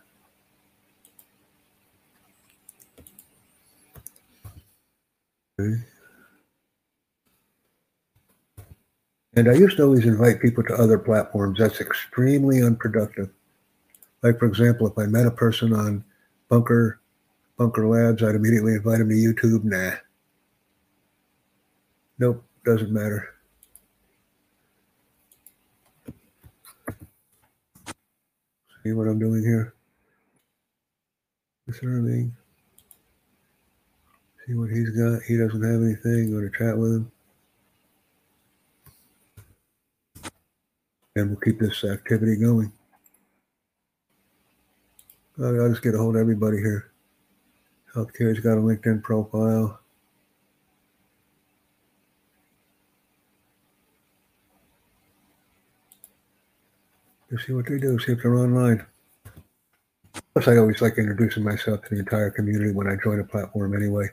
And 9.34 9.50
I 9.50 9.54
used 9.54 9.78
to 9.78 9.84
always 9.84 10.06
invite 10.06 10.41
people 10.41 10.63
to 10.63 10.74
other 10.76 10.97
platforms. 10.97 11.60
That's 11.60 11.80
extremely 11.80 12.62
unproductive. 12.62 13.30
Like, 14.24 14.39
for 14.39 14.45
example, 14.45 14.88
if 14.88 14.97
I 14.97 15.06
met 15.06 15.26
a 15.26 15.32
person 15.32 15.74
on 15.74 16.04
Bunker 16.50 17.00
Bunker 17.58 17.88
Labs, 17.88 18.24
I'd 18.24 18.36
immediately 18.36 18.74
invite 18.74 19.00
them 19.00 19.10
to 19.10 19.15
YouTube. 19.15 19.63
Nah. 19.63 19.95
Nope, 22.19 22.43
doesn't 22.65 22.91
matter. 22.91 23.30
See 28.84 28.93
what 28.93 29.08
I'm 29.08 29.19
doing 29.19 29.43
here? 29.43 29.76
Discerning. 31.67 32.36
See 34.47 34.54
what 34.56 34.71
he's 34.71 34.89
got. 34.89 35.21
He 35.23 35.38
doesn't 35.38 35.63
have 35.63 35.82
anything. 35.82 36.32
Go 36.32 36.41
to 36.41 36.49
chat 36.58 36.77
with 36.77 36.93
him. 36.93 37.12
And 41.15 41.30
we'll 41.30 41.39
keep 41.39 41.60
this 41.60 41.84
activity 41.84 42.38
going. 42.38 42.71
I'll 45.39 45.69
just 45.69 45.82
get 45.82 45.95
a 45.95 45.97
hold 45.97 46.15
of 46.15 46.21
everybody 46.21 46.58
here. 46.58 46.91
Healthcare's 47.95 48.39
got 48.39 48.58
a 48.58 48.62
LinkedIn 48.62 49.04
profile. 49.04 49.80
Just 57.30 57.47
see 57.47 57.54
what 57.54 57.65
they 57.67 57.77
do, 57.77 57.97
see 57.99 58.13
if 58.13 58.21
they're 58.21 58.36
online. 58.36 58.86
Plus, 60.34 60.47
I 60.47 60.58
always 60.58 60.82
like 60.82 60.97
introducing 60.97 61.43
myself 61.43 61.84
to 61.84 61.95
the 61.95 61.99
entire 61.99 62.30
community 62.30 62.71
when 62.71 62.88
I 62.88 62.95
join 63.01 63.19
a 63.19 63.23
platform 63.23 63.75
anyway. 63.75 64.10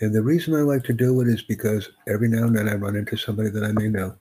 And 0.00 0.14
the 0.14 0.22
reason 0.22 0.54
I 0.54 0.60
like 0.62 0.84
to 0.84 0.94
do 0.94 1.20
it 1.20 1.28
is 1.28 1.42
because 1.42 1.90
every 2.08 2.28
now 2.28 2.44
and 2.44 2.56
then 2.56 2.68
I 2.68 2.74
run 2.74 2.96
into 2.96 3.16
somebody 3.16 3.50
that 3.50 3.64
I 3.64 3.72
may 3.72 3.88
know. 3.88 4.16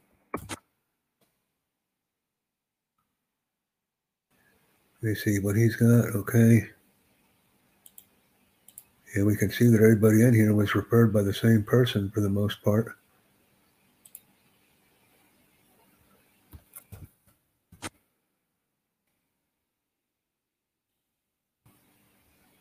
Let 5.01 5.09
me 5.09 5.15
see 5.15 5.39
what 5.39 5.55
he's 5.55 5.77
got. 5.77 6.15
Okay. 6.15 6.67
And 9.15 9.25
we 9.25 9.37
can 9.37 9.51
see 9.51 9.67
that 9.67 9.81
everybody 9.81 10.23
in 10.23 10.33
here 10.33 10.53
was 10.53 10.75
referred 10.75 11.13
by 11.13 11.23
the 11.23 11.33
same 11.33 11.63
person 11.63 12.11
for 12.11 12.21
the 12.21 12.29
most 12.29 12.61
part. 12.63 12.95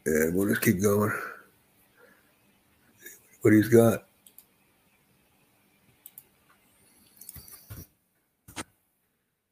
And 0.07 0.35
we'll 0.35 0.49
just 0.49 0.63
keep 0.63 0.81
going. 0.81 1.13
What 3.49 3.57
he's 3.57 3.69
got. 3.71 4.07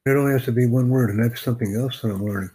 It 0.06 0.10
only 0.12 0.32
has 0.32 0.44
to 0.46 0.52
be 0.52 0.66
one 0.66 0.90
word, 0.90 1.10
and 1.10 1.22
that's 1.24 1.42
something 1.42 1.76
else 1.76 2.02
that 2.02 2.08
I'm 2.10 2.24
learning. 2.24 2.50